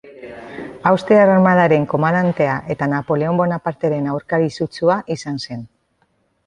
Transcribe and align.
Austriar 0.91 1.27
armadaren 1.33 1.85
komandantea 1.91 2.57
eta 2.77 2.89
Napoleon 2.95 3.39
Bonaparteren 3.43 4.13
aurkari 4.15 4.53
sutsua 4.61 4.99
izan 5.19 5.41
zen. 5.47 5.67